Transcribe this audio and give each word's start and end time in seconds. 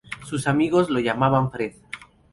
Sus 0.23 0.47
amigos 0.47 0.89
lo 0.89 0.99
llamaban 0.99 1.51
"Fred". 1.51 1.73